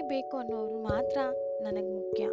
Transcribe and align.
ಬೇಕು 0.00 0.36
ಅನ್ನೋರು 0.36 0.78
ಮಾತ್ರ 0.78 1.18
ನನಗೆ 1.60 1.90
ಮುಖ್ಯ. 1.94 2.24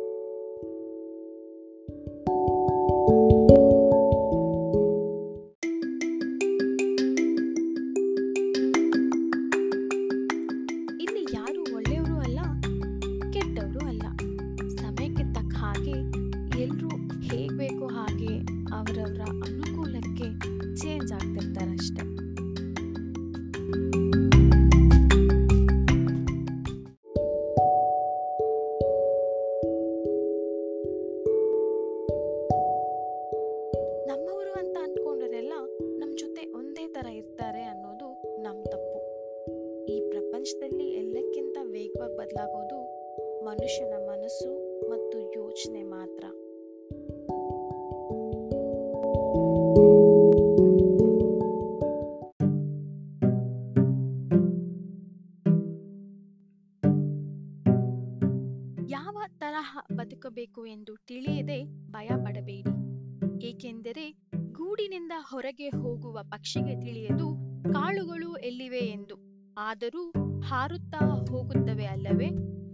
ಬದುಕಬೇಕು 60.37 60.65
ಎಂದು 60.65 60.95
ತಿಳಿಯದೆ 61.07 61.63
ಭಯ 61.91 62.07
ಪಡಬೇಡಿ 62.07 63.45
ಏಕೆಂದರೆ 63.45 64.11
ಗೂಡಿನಿಂದ 64.51 65.11
ಹೊರಗೆ 65.29 65.69
ಹೋಗುವ 65.69 66.19
ಪಕ್ಷಿಗೆ 66.31 66.75
ತಿಳಿಯದು 66.81 67.27
ಕಾಳುಗಳು 67.73 68.35
ಎಲ್ಲಿವೆ 68.35 68.79
ಎಂದು. 68.79 69.15
ಆದರೂ 69.57 70.11
ಹಾರುತ್ತಾ 70.41 70.99
ಹೋಗುತ್ತವೆ 71.29 71.85
ಅಲ್ಲವೇ? 71.85 72.29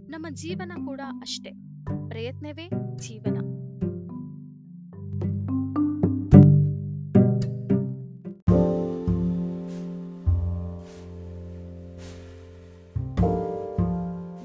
ನಮ್ಮ 0.08 0.26
ಜೀವನ 0.30 0.72
ಕೂಡ 0.86 1.00
ಅಷ್ಟೆ. 1.20 1.50
ಪ್ರಯತ್ನವೇ 2.08 2.68
ಜೀವನ. 2.96 3.38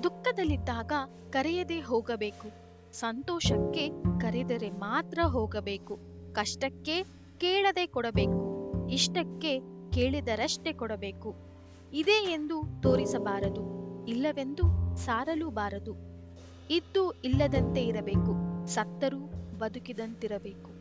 ದುಃಖದಲ್ಲಿದ್ದಾಗ 0.04 0.92
ಕರೆಯದೆ 1.30 1.80
ಹೋಗಬೇಕು. 1.80 2.69
ಸಂತೋಷಕ್ಕೆ 2.94 3.90
ಕರೆದರೆ 4.22 4.70
ಮಾತ್ರ 4.70 5.20
ಹೋಗಬೇಕು. 5.28 6.00
ಕಷ್ಟಕ್ಕೆ 6.34 7.04
ಕೇಳದೆ 7.38 7.88
ಕೊಡಬೇಕು. 7.88 8.50
ಇಷ್ಟಕ್ಕೆ 8.88 9.60
ಕೇಳಿದರಷ್ಟೇ 9.92 10.74
ಕೊಡಬೇಕು. 10.74 11.36
ಇದೆ 11.94 12.32
ಎಂದು 12.32 12.82
ತೋರಿಸಬಾರದು. 12.82 13.80
ಇಲ್ಲವೆಂದು 14.06 14.96
ಸಾರಲೂಬಾರದು. 14.98 15.94
ಇದ್ದು 16.72 17.12
ಇಲ್ಲದಂತೆ 17.12 17.84
ಇರಬೇಕು. 17.84 18.66
ಸತ್ತರೂ 18.68 19.20
ಬದುಕಿದಂತಿರಬೇಕು. 19.58 20.79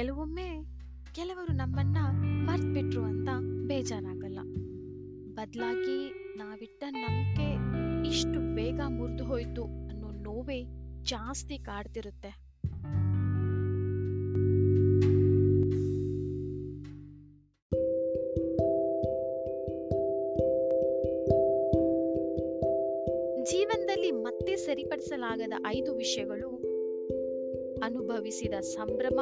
ಕೆಲವೊಮ್ಮೆ 0.00 0.64
ಕೆಲವರು 1.14 1.52
ನಮ್ಮನ್ನ 1.52 1.96
ಮರ್ತ್ಬಿಟ್ರು 2.20 3.02
ಅಂತ 3.02 3.28
ಬೇಜಾರಾಗಲ್ಲ. 3.66 4.38
ಬದಲಾಗಿ 5.34 6.08
ನಾವಿಟ್ಟ 6.38 6.84
ನಂಬಿಕೆ 6.90 7.48
ಇಷ್ಟು 8.08 8.54
ಬೇಗ 8.54 8.80
ಮುರಿದು 8.88 9.24
ಹೋಯ್ತು 9.24 9.64
ಅನ್ನೋ 9.64 10.10
ನೋವೇ 10.10 10.64
ಜಾಸ್ತಿ 11.02 11.58
ಕಾಡ್ತಿರುತ್ತೆ. 11.58 12.28
ಜೀವನದಲ್ಲಿ 23.44 24.10
ಮತ್ತೆ 24.10 24.56
ಸರಿಪಡಿಸಲಾಗದ 24.56 25.52
ಐದು 25.66 25.96
ವಿಷಯಗಳು 25.96 26.48
ಅನುಭವಿಸಿದ 27.84 28.54
ಸಂಭ್ರಮ 28.54 29.20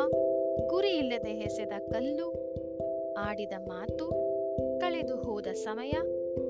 ಗುರಿ 0.66 0.88
ಇಲ್ಲದೆ 0.88 1.30
ಎಸೆದ 1.30 1.72
ಕಲ್ಲು, 1.92 2.32
ಆಡಿದ 3.18 3.52
ಮಾತು, 3.68 4.10
ಕಳೆದು 4.80 5.16
ಹೋದ 5.16 5.46
ಸಮಯ, 5.46 5.92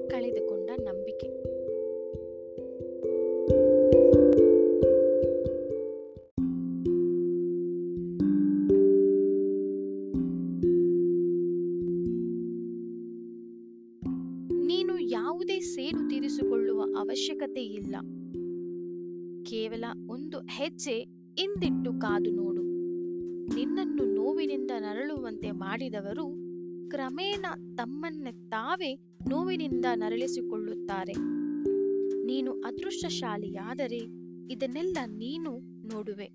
ಕಳೆದುಕೊಂಡ 0.09 0.71
ನಂಬಿಕೆ. 0.81 1.29
ನೀನು 14.67 14.99
ಯಾವುದೇ 14.99 15.61
ಸೇಡು 15.61 16.09
ತೀರಿಸಿಕೊಳ್ಳುವ 16.09 16.81
ಅವಶ್ಯಕತೆ 16.99 17.63
ಇಲ್ಲ. 17.63 17.97
ಕೇವಲ 19.45 19.85
ಒಂದು 20.11 20.39
ಹೆಜ್ಜೆ, 20.39 20.99
ಇಂದಿಟ್ಟು 21.39 22.01
ಕಾದು 22.01 22.31
ನೋಡು. 22.31 22.68
ನಿನ್ನನ್ನು 23.55 24.05
ನೋವಿನಿಂದ 24.15 24.71
ನರಳುವಂತೆ 24.79 25.51
ಮಾಡಿದವರು 25.51 26.49
ಕ್ರಮೇಣ 26.91 27.47
ತಮ್ಮನ್ನೇ 27.77 28.49
ತಾವೇ 28.49 28.95
ನೋವಿನಿಂದ 29.29 29.85
ನರಳಿಸಿಕೊಳ್ಳುತ್ತಾರೆ. 29.95 31.13
ನೀನು 32.27 32.53
ಅದೃಷ್ಟಶಾಲಿಯಾದರೆ 32.53 33.99
ಇದನ್ನೆಲ್ಲ 34.53 34.99
ನೀನು 35.07 35.59
ನೋಡುವೆ. 35.87 36.27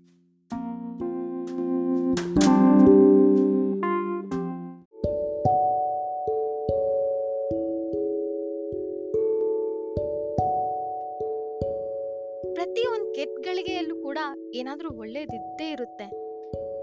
ಪ್ರತಿಯೊಂದು 12.54 13.14
ಕೆಟ್ಟ 13.14 13.38
ಗಳಿಗೆಯಲ್ಲೂ 13.40 13.96
ಕೂಡ 13.96 14.18
ಏನಾದ್ರೂ 14.54 14.90
ಒಳ್ಳೇದಿದ್ದೇ 14.90 15.70
ಇರುತ್ತೆ. 15.70 16.33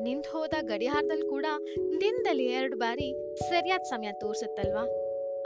ನಿಂತ್ 0.03 0.27
ಹೋದ 0.27 0.53
ಗಡಿಯಾರದಲ್ಲಿ 0.61 1.29
ಕೂಡ 1.29 1.45
ದಿನದಲ್ಲಿ 2.01 2.45
ಎರಡು 2.45 2.77
ಬಾರಿ 2.77 3.37
ಸರಿಯಾದ 3.49 3.81
ಸಮಯ 3.81 4.11
ತೋರಿಸುತ್ತಲ್ವಾ? 4.19 4.87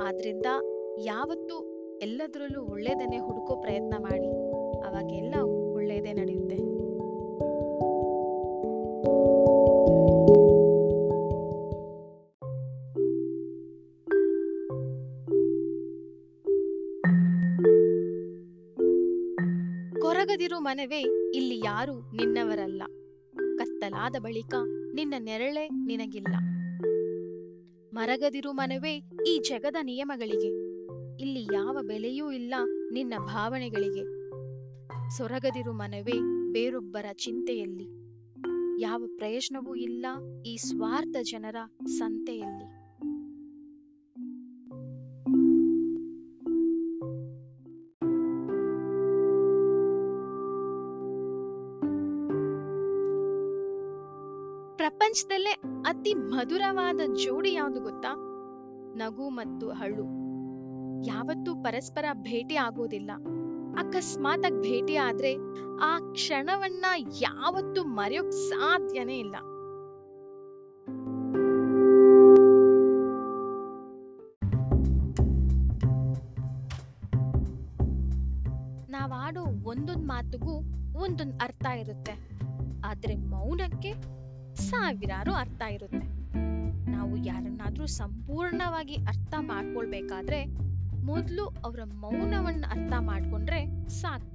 ಆದ್ರಿಂದ 0.01 0.45
ಯಾವತ್ತೂ 0.99 1.75
ಎಲ್ಲದರಲ್ಲೂ 2.01 2.63
ಒಳ್ಳೇದನ್ನೇ 2.63 3.17
ಹುಡುಕೋ 3.17 3.55
ಪ್ರಯತ್ನ 3.55 3.93
ಮಾಡಿ. 3.99 4.27
ಅವಾಗೆಲ್ಲ 4.87 5.35
ಒಳ್ಳೇದೇ 5.73 6.13
ನಡೆಯುತ್ತೆ. 6.13 6.55
ಕೊರಗದಿರು 19.99 20.59
ಮನವೇ 20.59 21.31
ಇಲ್ಲಿ 21.35 21.59
ಯಾರು 21.65 22.15
ನಿನ್ನವರಲ್ಲ. 22.15 22.83
ಕತ್ತಲಾದ 23.95 24.23
ಬಳಿಕ 24.23 24.53
ನಿನ್ನ 24.93 25.13
ನೆರಳೆ 25.19 25.69
ನಿನಗಿಲ್ಲ. 25.69 26.35
ಮರಗದಿರು 27.93 28.51
ಮನವೇ 28.51 29.01
ಈ 29.27 29.39
ಜಗದ 29.39 29.75
ನಿಯಮಗಳಿಗೆ. 29.83 30.47
ಇಲ್ಲಿ 31.21 31.43
ಯಾವ 31.53 31.77
ಬೆಲೆಯೂ 31.81 32.31
ಇಲ್ಲ 32.31 32.53
ನಿನ್ನ 32.93 33.13
ಭಾವನೆಗಳಿಗೆ. 33.17 34.03
ಸೊರಗದಿರು 35.17 35.73
ಮನವೇ 35.73 36.51
ಬೇರೊಬ್ಬರ 36.51 37.05
ಚಿಂತೆಯಲ್ಲಿ. 37.13 37.87
ಯಾವ 38.81 39.03
ಪ್ರಯತ್ನವೂ 39.17 39.75
ಇಲ್ಲ 39.75 40.05
ಈ 40.45 40.57
ಸ್ವಾರ್ಥ 40.57 41.15
ಜನರ 41.21 41.55
ಸಂತೆಯಲ್ಲಿ. 41.87 42.74
ಪ್ರಪಂಚದಲ್ಲೇ 54.85 55.51
ಅತಿ 55.85 56.13
ಮಧುರವಾದ 56.13 56.99
ಜೋಡಿ 57.13 57.53
ಯಾವುದು 57.53 57.81
ಗೊತ್ತಾ? 57.81 58.13
ನಗು 58.95 59.29
ಮತ್ತು 59.29 59.69
ಹಳ್ಳು. 59.69 60.03
ಯಾವತ್ತೂ 61.07 61.55
ಪರಸ್ಪರ 61.55 62.05
ಭೇಟಿ 62.13 62.55
ಆಗೋದಿಲ್ಲ. 62.55 63.11
ಅಕಸ್ಮಾತ್ 63.77 64.61
ಭೇಟಿ 64.61 64.95
ಆದ್ರೆ 64.95 65.35
ಆ 65.81 65.99
ಕ್ಷಣವನ್ನ 66.13 66.85
ಯಾವತ್ತೂ 67.21 67.83
ಮರೆಯೋಕ್ 67.83 68.31
ಸಾಧ್ಯನೇ 68.31 69.19
ಇಲ್ಲ. 69.19 69.35
ನಾವಾಡೋ 78.89 79.41
ಒಂದೊಂದ್ 79.43 80.07
ಮಾತುಗೂ 80.07 80.53
ಒಂದೊಂದ್ 80.99 81.41
ಅರ್ಥ 81.41 81.65
ಇರುತ್ತೆ. 81.65 82.29
ಆದ್ರೆ 82.85 83.15
ಮೌನಕ್ಕೆ 83.15 84.24
ಸಾವಿರಾರು 84.55 85.33
ಅರ್ಥ 85.33 85.61
ಇರುತ್ತೆ. 85.71 86.05
ನಾವು 86.91 87.17
ಯಾರನ್ನಾದ್ರೂ 87.17 87.85
ಸಂಪೂರ್ಣವಾಗಿ 87.85 88.95
ಅರ್ಥ 88.95 89.33
ಮಾಡ್ಕೊಳ್ಬೇಕಾದ್ರೆ 89.39 90.45
ಮೊದಲು 91.05 91.45
ಅವರ 91.45 91.79
ಮೌನವನ್ನ 91.83 92.65
ಅರ್ಥ 92.69 92.93
ಮಾಡ್ಕೊಂಡ್ರೆ 92.99 93.89
ಸಾಕು. 93.89 94.31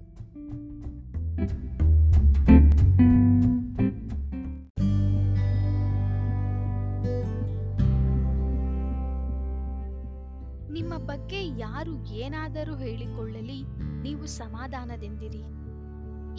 ನಿಮ್ಮ 10.73 10.97
ಬಗ್ಗೆ 10.97 11.47
ಯಾರು 11.59 12.07
ಏನಾದರೂ 12.09 12.77
ಹೇಳಿಕೊಳ್ಳಲಿ, 12.77 13.63
ನೀವು 14.03 14.27
ಸಮಾಧಾನದಿಂದಿರಿ. 14.27 15.70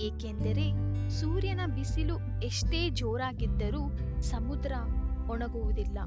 ಏಕೆಂದರೆ 0.08 0.66
ಸೂರ್ಯನ 1.10 1.60
ಬಿಸಿಲು 1.76 2.42
ಎಷ್ಟೇ 2.44 2.90
ಜೋರಾಗಿದ್ದರೂ 2.90 3.84
ಸಮುದ್ರ 4.22 4.74
ಒಣಗುವುದಿಲ್ಲ. 5.30 5.98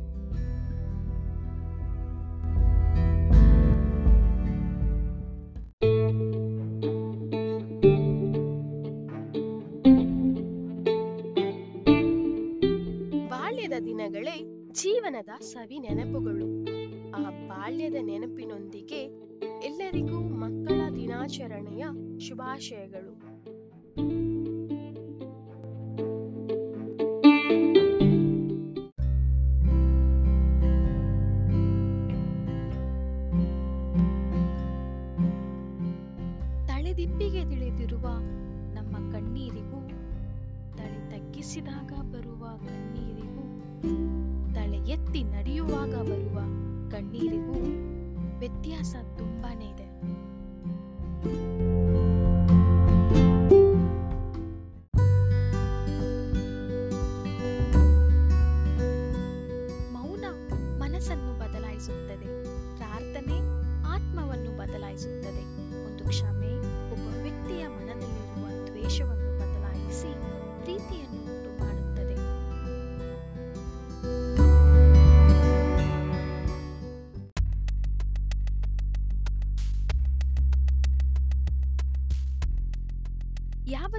ಬಾಲ್ಯದ 13.29 13.73
ದಿನಗಳೇ 13.85 14.37
ಜೀವನದ 14.73 15.29
ಸವಿ 15.41 15.79
ನೆನಪುಗಳು 15.79 16.49
ಆ 17.11 17.31
ಬಾಲ್ಯದ 17.49 17.95
ನೆನಪಿನೊಂದಿಗೆ 18.03 19.03
ಎಲ್ಲರಿಗೂ 19.67 20.21
ಮಕ್ಕಳ 20.21 20.81
ದಿನಾಚರಣೆಯ 20.97 21.85
ಶುಭಾಶಯಗಳು. 22.29 23.24
ತಲೆದಿಪ್ಪಿಗೆ 23.95 24.65
ತಿಳಿದಿರುವ 37.45 38.09
ನಮ್ಮ 38.75 39.13
ಕಣ್ಣೀರಿಗೂ 39.13 39.89
ತಲೆ 40.79 41.11
ತಗ್ಗಿಸಿದಾಗ 41.11 41.93
ಬರುವ 41.93 42.47
ಕಣ್ಣೀರಿಗೂ 42.69 43.45
ತಲೆ 44.55 44.91
ಎತ್ತಿ 44.91 45.23
ನಡೆಯುವಾಗ 45.23 45.89
ಬರುವ 45.89 46.39
ಕಣ್ಣೀರಿಗೂ 46.91 47.59
ವ್ಯತ್ಯಾಸ 48.39 48.97
ತುಂಬಾನೇ 49.19 49.65
ಇದೆ. 49.65 49.84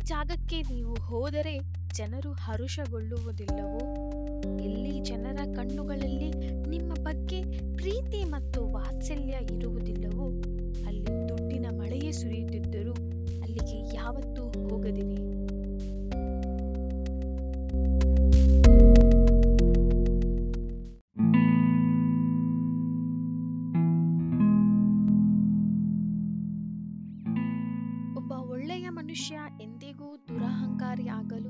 ಜಾಗಕ್ಕೆ 0.05 0.61
ನೀವು 0.61 0.93
ಹೋದರೆ 0.93 1.59
ಜನರು 1.93 2.31
ಹರುಷಗೊಳ್ಳುವುದಿಲ್ಲವೋ? 2.31 3.79
ಇಲ್ಲಿ 4.63 4.99
ಜನರ 4.99 5.35
ಕಣ್ಣುಗಳಲ್ಲಿ 5.35 6.29
ನಿಮ್ಮ 6.69 6.93
ಬಗ್ಗೆ 6.93 7.41
ಪ್ರೀತಿ 7.77 8.23
ಮತ್ತು 8.23 8.67
ವಾತ್ಸಲ್ಯ 8.67 9.35
ಇರುವುದಿಲ್ಲವೋ? 9.51 10.27
ಅಲ್ಲಿ 10.87 11.29
ದುಡ್ಡಿನ 11.29 11.65
ಮಳೆಯೇ 11.71 12.11
ಸುರಿಯುತ್ತಿದ್ದರೂ 12.11 12.93
ಅಲ್ಲಿಗೆ 13.41 13.95
ಯಾವತ್ತೂ 13.95 14.69
ಹೋಗದಿರಿ. 14.69 15.34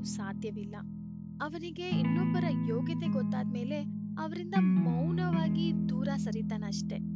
ಸಾಧ್ಯವಿಲ್ಲ. 0.05 0.75
ಅವನಿಗೆ 1.41 1.89
ಇನ್ನೊಬ್ಬರ 1.89 2.45
ಯೋಗ್ಯತೆ 2.69 3.07
ಗೊತ್ತಾದ್ಮೇಲೆ 3.07 3.79
ಅವರಿಂದ 4.17 4.53
ಮೌನವಾಗಿ 4.59 5.89
ದೂರ 5.89 6.09
ಸರಿತಾನಷ್ಟೆ 6.15 7.14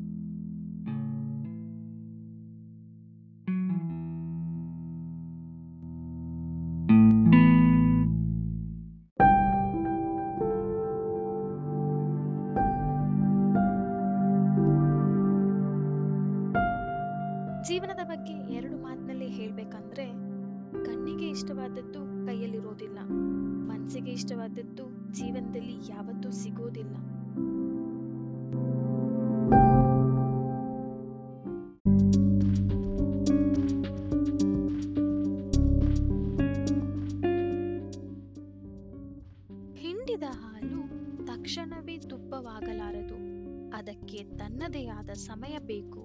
ಅದಕ್ಕೆ 44.70 44.88
ತನ್ನದೇ 44.88 45.12
ಆದ 45.12 45.16
ಸಮಯ 45.16 45.60
ಬೇಕು. 45.60 46.02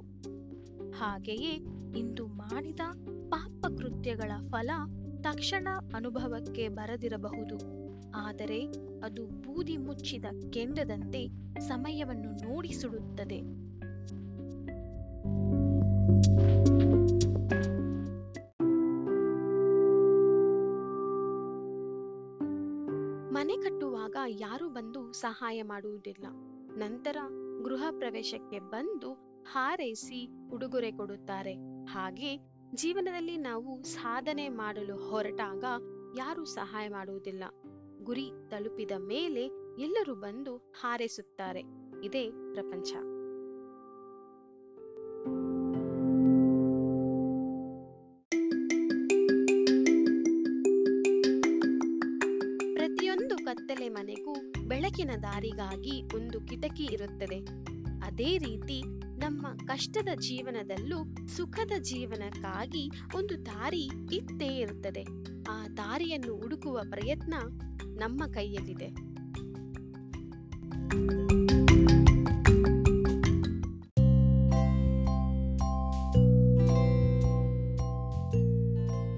ಹಾಗೆಯೇ 0.90 1.52
ಇಂದು 1.99 2.26
ಮಾಡಿದ 2.26 2.80
ಪಾಪ 3.28 3.66
ಕೃತ್ಯಗಳ 3.78 4.30
ಫಲ 4.50 4.71
ತಕ್ಷಣ 5.21 5.68
ಅನುಭವಕ್ಕೆ 5.94 6.68
ಬರದಿರಬಹುದು. 6.68 7.59
ಆದರೆ 8.16 8.61
ಅದು 9.04 9.26
ಬೂದಿ 9.26 9.76
ಮುಚ್ಚಿದ 9.76 10.25
ಕೆಂಡದಂತೆ 10.52 11.28
ಸಮಯವನ್ನು 11.61 12.49
ನೋಡಿ 12.49 12.73
ಸುಡುತ್ತದೆ. 12.73 13.40
ಮನೆ 23.33 23.56
ಕಟ್ಟುವಾಗ 23.56 24.16
ಯಾರು 24.28 24.68
ಬಂದು 24.68 25.12
ಸಹಾಯ 25.12 25.62
ಮಾಡುವುದಿಲ್ಲ. 25.62 26.26
ನಂತರ 26.76 27.16
ಗೃಹ 27.64 27.85
ಪ್ರವೇಶಕ್ಕೆ 27.99 28.59
ಬಂದು 28.59 29.12
ಹಾರೈಸಿ 29.52 30.49
ಉಡುಗೊರೆ 30.50 30.92
ಕೊಡುತ್ತಾರೆ. 30.92 31.54
ಹಾಗೆ 31.85 32.37
ಜೀವನದಲ್ಲಿ 32.75 33.37
ನಾವು 33.37 33.83
ಸಾಧನೆ 33.83 34.49
ಮಾಡಲು 34.49 35.11
ಹೊರಟಾಗ 35.11 35.64
ಯಾರು 36.18 36.44
ಸಹಾಯ 36.44 36.88
ಮಾಡುವುದಿಲ್ಲ. 36.88 37.44
ಗುರಿ 38.02 38.30
ತಲುಪಿದ 38.50 38.90
ಮೇಲೆ 38.99 39.44
ಎಲ್ಲರೂ 39.83 40.14
ಬಂದು 40.14 40.56
ಹಾರೈಸುತ್ತಾರೆ. 40.56 41.61
ಇದೇ 42.04 42.30
ಪ್ರಪಂಚ. 42.30 42.92
ಬೆಳಕಿನ 55.05 55.23
ದಾರಿಗಾಗಿ 55.23 56.03
ಒಂದು 56.15 56.41
ಕಿಟಕಿ 56.41 56.85
ಇರುತ್ತದೆ. 56.93 57.39
ಅದೇ 58.05 58.39
ರೀತಿ 58.39 58.83
ನಮ್ಮ 59.21 59.47
ಕಷ್ಟದ 59.67 60.09
ಜೀವನದಲ್ಲೂ 60.15 60.99
ಸುಖದ 61.37 61.73
ಜೀವನಕ್ಕಾಗಿ 61.83 62.91
ಒಂದು 63.17 63.47
ದಾರಿ 63.47 63.85
ಇದ್ದೇ 64.13 64.51
ಇರುತ್ತದೆ. 64.59 65.05
ಆ 65.51 65.69
ದಾರಿಯನ್ನು 65.77 66.37
ಹುಡುಕುವ 66.37 66.81
ಪ್ರಯತ್ನ 66.91 67.35
ನಮ್ಮ 67.97 68.25
ಕೈಯಲ್ಲಿದೆ. 68.27 68.89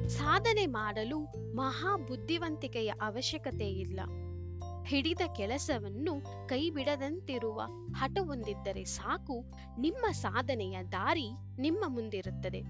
ಸಾಧನೆ 0.08 0.66
ಮಾಡಲು 0.66 1.18
ಮಹಾ 1.56 1.96
ಬುದ್ಧಿವಂತಿಕೆಯ 1.96 2.88
ಅವಶ್ಯಕತೆ 2.88 3.70
ಇಲ್ಲ 3.70 4.00
ಹಿಡಿದ 4.86 5.20
ಕೆಲಸವನ್ನು 5.34 6.46
ಕೈಬಿಡದಂತಿರುವ 6.48 7.60
ಹಠವೊಂದಿದ್ದರೆ 7.94 8.84
ಸಾಕು, 8.84 9.44
ನಿಮ್ಮ 9.80 10.12
ಸಾಧನೆಯ 10.12 10.82
ದಾರಿ 10.92 11.30
ನಿಮ್ಮ 11.60 11.84
ಮುಂದಿರುತ್ತದೆ. 11.88 12.60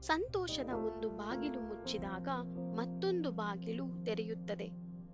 ಸಂತೋಷದ 0.00 0.70
ಒಂದು 0.74 1.08
ಬಾಗಿಲು 1.08 1.60
ಮುಚ್ಚಿದಾಗ 1.60 2.28
ಮತ್ತೊಂದು 2.74 3.30
ಬಾಗಿಲು 3.30 4.04
ತೆರೆಯುತ್ತದೆ. 4.04 4.70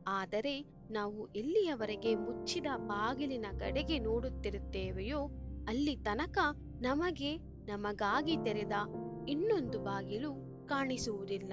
ಆದರೆ 0.08 0.60
ನಾವು 0.90 1.26
ಎಲ್ಲಿಯವರೆಗೆ 1.32 2.14
ಮುಚ್ಚಿದ 2.14 2.66
ಬಾಗಿಲಿನ 2.76 3.46
ಕಡೆಗೆ 3.58 3.98
ನೋಡುತ್ತಿರುತ್ತೇವೆಯೋ 3.98 5.20
ಅಲ್ಲಿ 5.68 5.96
ತನಕ 5.96 6.38
ನಮಗೆ 6.80 7.36
ನಮಗಾಗಿ 7.66 8.36
ತೆರೆದ 8.36 8.72
ಇನ್ನೊಂದು 9.28 9.78
ಬಾಗಿಲು 9.80 10.66
ಕಾಣಿಸುವುದಿಲ್ಲ. 10.66 11.52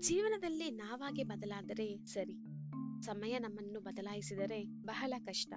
ಜೀವನದಲ್ಲಿ 0.00 0.70
ನಾವಾಗಿ 0.70 1.24
ಬದಲಾದರೆ 1.24 2.04
ಸರಿ. 2.04 2.36
ಸಮಯ 3.02 3.38
ನಮ್ಮನ್ನು 3.38 3.80
ಬದಲಾಯಿಸಿದರೆ 3.80 4.64
ಬಹಳ 4.64 5.12
ಕಷ್ಟ. 5.24 5.52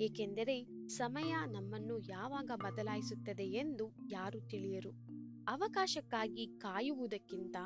ಏಕೆಂದರೆ 0.00 0.88
ಸಮಯ 0.88 1.34
ನಮ್ಮನ್ನು 1.46 1.98
ಯಾವಾಗ 1.98 2.50
ಬದಲಾಯಿಸುತ್ತದೆ 2.54 3.42
ಎಂದು 3.42 3.96
ಯಾರು 4.10 4.40
ತಿಳಿಯರು. 4.40 5.05
ಅವಕಾಶಕ್ಕಾಗಿ 5.48 6.46
ಕಾಯುವುದಕ್ಕಿಂತ 6.46 7.56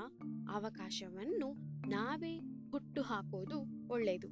ಅವಕಾಶವನ್ನು 0.50 1.54
ನಾವೇ 1.88 2.38
ಹುಟ್ಟು 2.70 3.02
ಹಾಕೋದು 3.02 3.88
ಒಳ್ಳೆಯದು. 3.88 4.28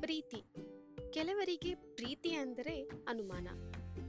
ಪ್ರೀತಿ. 0.00 0.44
ಕೆಲವರಿಗೆ 1.12 1.74
ಪ್ರೀತಿ 1.74 2.32
ಅಂದರೆ 2.34 2.90
ಅನುಮಾನ. 3.08 3.48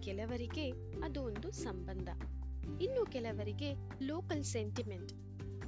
ಕೆಲವರಿಗೆ 0.02 0.70
ಅದು 1.06 1.24
ಒಂದು 1.24 1.52
ಸಂಬಂಧ. 1.52 2.10
ಇನ್ನು 2.82 3.06
ಕೆಲವರಿಗೆ 3.06 3.74
ಲೋಕಲ್ 4.04 4.44
ಸೆಂಟಿಮೆಂಟ್ 4.44 5.14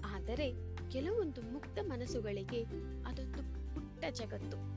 ಆದರೆ 0.06 0.75
ಕೆಲವೊಂದು 0.92 1.42
ಮುಕ್ತ 1.42 1.80
ಮನಸ್ಸುಗಳಿಗೆ 1.82 2.64
ಅದೊಂದು 3.06 3.44
ಪುಟ್ಟ 3.74 4.06
ಜಗತ್ತು. 4.10 4.75